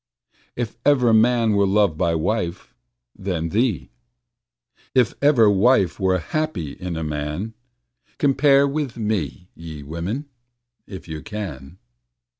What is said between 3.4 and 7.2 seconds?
thee; If ever wife were happy in a